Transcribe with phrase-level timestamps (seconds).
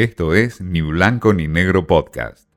[0.00, 2.48] Esto es Ni Blanco ni Negro Podcast.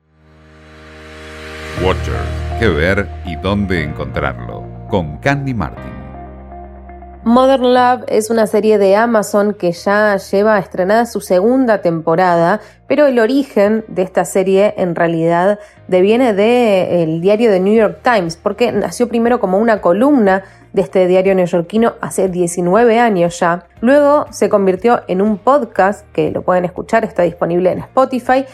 [1.84, 2.16] Watchers,
[2.58, 4.66] qué ver y dónde encontrarlo.
[4.88, 5.93] Con Candy Martin.
[7.24, 13.06] Modern Love es una serie de Amazon que ya lleva estrenada su segunda temporada, pero
[13.06, 15.58] el origen de esta serie en realidad
[15.88, 20.44] deviene del diario de New York Times, porque nació primero como una columna
[20.74, 23.68] de este diario neoyorquino hace 19 años ya.
[23.80, 28.44] Luego se convirtió en un podcast que lo pueden escuchar, está disponible en Spotify.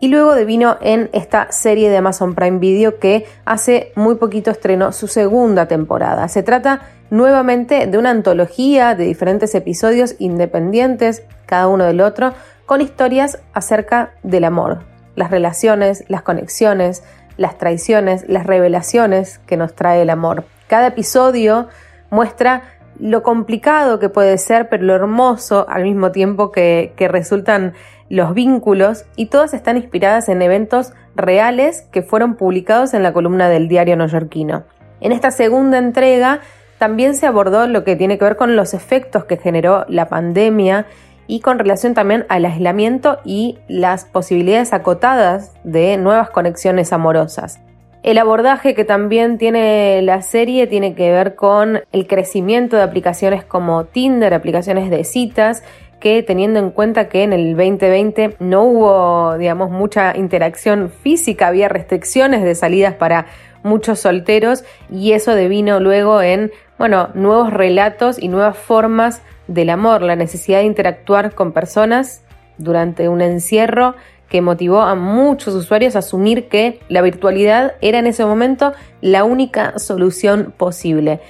[0.00, 4.92] Y luego devino en esta serie de Amazon Prime Video que hace muy poquito estrenó
[4.92, 6.28] su segunda temporada.
[6.28, 12.34] Se trata nuevamente de una antología de diferentes episodios independientes, cada uno del otro,
[12.66, 14.84] con historias acerca del amor,
[15.16, 17.02] las relaciones, las conexiones,
[17.36, 20.44] las traiciones, las revelaciones que nos trae el amor.
[20.68, 21.68] Cada episodio
[22.10, 22.62] muestra
[22.98, 27.74] lo complicado que puede ser, pero lo hermoso al mismo tiempo que, resultan
[28.10, 33.48] los vínculos y todas están inspiradas en eventos reales que fueron publicados en la columna
[33.48, 34.64] del diario neoyorquino.
[35.00, 36.40] En esta segunda entrega
[36.78, 40.86] también se abordó lo que tiene que ver con los efectos que generó la pandemia
[41.26, 47.60] y con relación también al aislamiento y las posibilidades acotadas de nuevas conexiones amorosas.
[48.08, 53.44] El abordaje que también tiene la serie tiene que ver con el crecimiento de aplicaciones
[53.44, 55.62] como Tinder, aplicaciones de citas,
[56.00, 61.68] que teniendo en cuenta que en el 2020 no hubo, digamos, mucha interacción física, había
[61.68, 63.26] restricciones de salidas para
[63.62, 70.00] muchos solteros y eso devino luego en, bueno, nuevos relatos y nuevas formas del amor,
[70.00, 72.22] la necesidad de interactuar con personas
[72.56, 73.96] durante un encierro
[74.28, 79.24] que motivó a muchos usuarios a asumir que la virtualidad era en ese momento la
[79.24, 81.20] única solución posible.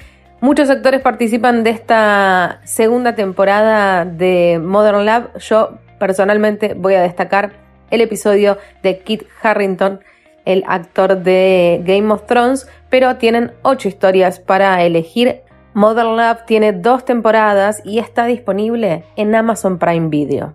[0.40, 5.36] Muchos actores participan de esta segunda temporada de Modern Lab.
[5.38, 7.52] Yo personalmente voy a destacar
[7.90, 10.00] el episodio de Kit Harrington,
[10.44, 15.40] el actor de Game of Thrones, pero tienen ocho historias para elegir.
[15.74, 20.54] Modern Lab tiene dos temporadas y está disponible en Amazon Prime Video.